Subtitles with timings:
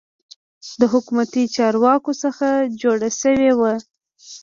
[0.79, 2.47] د حکومتي چارواکو څخه
[2.81, 3.73] جوړه شوې وه.